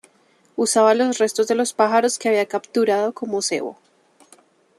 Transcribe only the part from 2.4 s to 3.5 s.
capturado como